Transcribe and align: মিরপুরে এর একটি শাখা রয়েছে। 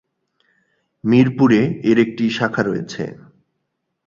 মিরপুরে 1.03 1.61
এর 1.89 1.97
একটি 2.05 2.25
শাখা 2.37 2.61
রয়েছে। 2.63 3.03